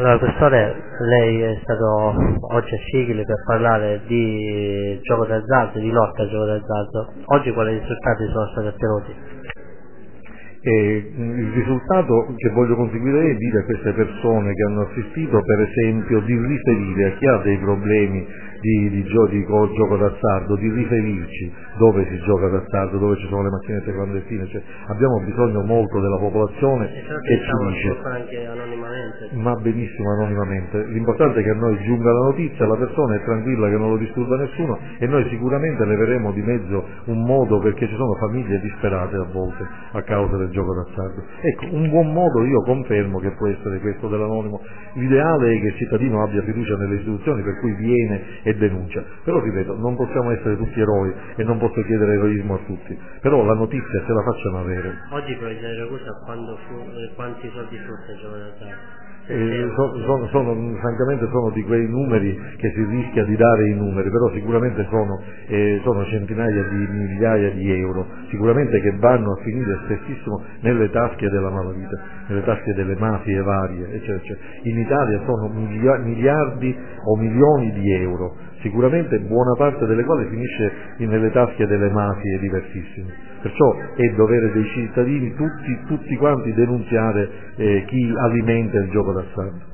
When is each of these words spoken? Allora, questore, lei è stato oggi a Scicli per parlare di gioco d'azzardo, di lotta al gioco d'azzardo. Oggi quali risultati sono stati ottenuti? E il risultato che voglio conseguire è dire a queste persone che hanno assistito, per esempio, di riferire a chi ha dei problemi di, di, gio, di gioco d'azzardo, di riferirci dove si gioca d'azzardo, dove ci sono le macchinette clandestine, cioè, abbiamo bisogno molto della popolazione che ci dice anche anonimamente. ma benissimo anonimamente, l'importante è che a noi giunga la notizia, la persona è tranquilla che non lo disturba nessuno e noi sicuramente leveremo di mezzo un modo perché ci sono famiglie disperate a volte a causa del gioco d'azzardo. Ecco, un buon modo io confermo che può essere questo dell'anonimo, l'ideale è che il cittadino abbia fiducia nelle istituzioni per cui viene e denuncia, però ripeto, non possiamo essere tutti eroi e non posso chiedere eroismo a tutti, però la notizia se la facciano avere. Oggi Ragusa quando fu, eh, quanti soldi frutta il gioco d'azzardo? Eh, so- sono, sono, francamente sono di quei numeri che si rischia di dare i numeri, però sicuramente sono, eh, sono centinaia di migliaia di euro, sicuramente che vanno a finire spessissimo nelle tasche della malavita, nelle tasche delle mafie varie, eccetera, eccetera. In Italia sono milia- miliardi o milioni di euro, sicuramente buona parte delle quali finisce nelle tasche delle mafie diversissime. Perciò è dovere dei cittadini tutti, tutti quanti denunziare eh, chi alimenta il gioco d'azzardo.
Allora, 0.00 0.18
questore, 0.18 0.82
lei 1.00 1.42
è 1.42 1.60
stato 1.62 2.14
oggi 2.54 2.74
a 2.74 2.78
Scicli 2.78 3.22
per 3.22 3.36
parlare 3.44 4.00
di 4.06 4.98
gioco 5.02 5.26
d'azzardo, 5.26 5.78
di 5.78 5.90
lotta 5.90 6.22
al 6.22 6.30
gioco 6.30 6.46
d'azzardo. 6.46 7.12
Oggi 7.26 7.52
quali 7.52 7.78
risultati 7.78 8.26
sono 8.32 8.46
stati 8.46 8.66
ottenuti? 8.68 9.14
E 10.62 11.12
il 11.16 11.52
risultato 11.52 12.34
che 12.36 12.50
voglio 12.50 12.76
conseguire 12.76 13.30
è 13.30 13.34
dire 13.34 13.60
a 13.60 13.64
queste 13.64 13.92
persone 13.92 14.52
che 14.52 14.62
hanno 14.64 14.82
assistito, 14.82 15.40
per 15.42 15.60
esempio, 15.60 16.20
di 16.20 16.36
riferire 16.36 17.06
a 17.06 17.16
chi 17.16 17.26
ha 17.26 17.36
dei 17.38 17.58
problemi 17.58 18.26
di, 18.60 18.90
di, 18.90 19.04
gio, 19.04 19.26
di 19.28 19.44
gioco 19.44 19.96
d'azzardo, 19.96 20.56
di 20.56 20.70
riferirci 20.70 21.52
dove 21.78 22.06
si 22.08 22.18
gioca 22.24 22.48
d'azzardo, 22.48 22.98
dove 22.98 23.16
ci 23.16 23.26
sono 23.28 23.42
le 23.42 23.50
macchinette 23.50 23.92
clandestine, 23.92 24.46
cioè, 24.48 24.62
abbiamo 24.88 25.20
bisogno 25.24 25.62
molto 25.62 25.98
della 26.00 26.18
popolazione 26.18 26.86
che 26.88 27.40
ci 27.40 27.66
dice 27.68 27.98
anche 28.02 28.46
anonimamente. 28.46 29.28
ma 29.32 29.54
benissimo 29.56 30.12
anonimamente, 30.12 30.84
l'importante 30.88 31.40
è 31.40 31.42
che 31.42 31.50
a 31.50 31.54
noi 31.54 31.78
giunga 31.84 32.12
la 32.12 32.24
notizia, 32.26 32.66
la 32.66 32.76
persona 32.76 33.14
è 33.16 33.24
tranquilla 33.24 33.68
che 33.68 33.76
non 33.76 33.90
lo 33.90 33.96
disturba 33.96 34.36
nessuno 34.36 34.78
e 34.98 35.06
noi 35.06 35.26
sicuramente 35.30 35.84
leveremo 35.84 36.32
di 36.32 36.42
mezzo 36.42 36.84
un 37.06 37.24
modo 37.24 37.58
perché 37.60 37.88
ci 37.88 37.94
sono 37.94 38.14
famiglie 38.16 38.60
disperate 38.60 39.16
a 39.16 39.26
volte 39.32 39.66
a 39.92 40.02
causa 40.02 40.36
del 40.36 40.49
gioco 40.50 40.74
d'azzardo. 40.74 41.24
Ecco, 41.40 41.74
un 41.74 41.88
buon 41.88 42.12
modo 42.12 42.44
io 42.44 42.62
confermo 42.62 43.18
che 43.18 43.30
può 43.32 43.48
essere 43.48 43.80
questo 43.80 44.08
dell'anonimo, 44.08 44.60
l'ideale 44.94 45.52
è 45.52 45.60
che 45.60 45.66
il 45.66 45.76
cittadino 45.76 46.22
abbia 46.22 46.42
fiducia 46.42 46.76
nelle 46.76 46.96
istituzioni 46.96 47.42
per 47.42 47.58
cui 47.60 47.74
viene 47.74 48.42
e 48.42 48.54
denuncia, 48.54 49.04
però 49.24 49.40
ripeto, 49.40 49.76
non 49.76 49.96
possiamo 49.96 50.30
essere 50.30 50.56
tutti 50.56 50.80
eroi 50.80 51.12
e 51.36 51.44
non 51.44 51.58
posso 51.58 51.82
chiedere 51.82 52.14
eroismo 52.14 52.54
a 52.54 52.58
tutti, 52.66 52.98
però 53.20 53.44
la 53.44 53.54
notizia 53.54 54.04
se 54.06 54.12
la 54.12 54.22
facciano 54.22 54.58
avere. 54.58 54.94
Oggi 55.10 55.38
Ragusa 55.40 56.12
quando 56.24 56.56
fu, 56.68 56.74
eh, 56.74 57.14
quanti 57.14 57.48
soldi 57.52 57.76
frutta 57.78 58.12
il 58.12 58.18
gioco 58.18 58.36
d'azzardo? 58.36 59.09
Eh, 59.30 59.70
so- 59.76 59.96
sono, 60.06 60.26
sono, 60.26 60.76
francamente 60.80 61.28
sono 61.30 61.50
di 61.50 61.62
quei 61.62 61.86
numeri 61.86 62.36
che 62.56 62.72
si 62.72 62.84
rischia 62.84 63.24
di 63.24 63.36
dare 63.36 63.68
i 63.68 63.74
numeri, 63.74 64.10
però 64.10 64.28
sicuramente 64.32 64.84
sono, 64.90 65.22
eh, 65.46 65.80
sono 65.84 66.04
centinaia 66.06 66.64
di 66.64 66.88
migliaia 66.90 67.50
di 67.50 67.70
euro, 67.78 68.06
sicuramente 68.28 68.80
che 68.80 68.90
vanno 68.98 69.30
a 69.30 69.36
finire 69.44 69.78
spessissimo 69.84 70.42
nelle 70.62 70.90
tasche 70.90 71.28
della 71.30 71.48
malavita, 71.50 71.96
nelle 72.26 72.42
tasche 72.42 72.74
delle 72.74 72.96
mafie 72.98 73.40
varie, 73.40 73.86
eccetera, 73.92 74.16
eccetera. 74.16 74.40
In 74.62 74.78
Italia 74.80 75.20
sono 75.24 75.48
milia- 75.48 75.98
miliardi 75.98 76.76
o 77.04 77.16
milioni 77.16 77.70
di 77.72 77.92
euro, 78.02 78.34
sicuramente 78.62 79.20
buona 79.20 79.54
parte 79.56 79.86
delle 79.86 80.02
quali 80.04 80.26
finisce 80.28 80.72
nelle 80.98 81.30
tasche 81.30 81.68
delle 81.68 81.88
mafie 81.90 82.38
diversissime. 82.40 83.28
Perciò 83.40 83.74
è 83.96 84.06
dovere 84.16 84.52
dei 84.52 84.66
cittadini 84.66 85.34
tutti, 85.34 85.78
tutti 85.86 86.14
quanti 86.16 86.52
denunziare 86.52 87.30
eh, 87.56 87.84
chi 87.86 88.12
alimenta 88.18 88.78
il 88.78 88.90
gioco 88.90 89.12
d'azzardo. 89.22 89.70